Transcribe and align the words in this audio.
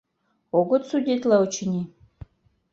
—Огыт 0.59 0.83
судитле, 0.89 1.35
очыни. 1.43 1.83